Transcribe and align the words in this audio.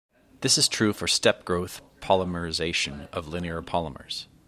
This 0.39 0.57
is 0.57 0.67
true 0.67 0.93
for 0.93 1.07
step-growth 1.07 1.79
polymerization 2.01 3.07
of 3.11 3.27
linear 3.27 3.61
polymers. 3.61 4.25